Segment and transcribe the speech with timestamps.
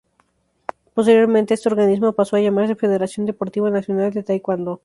[0.95, 4.79] Posteriormente, este organismo pasó a llamarse Federación Deportiva Nacional de Taekwondo.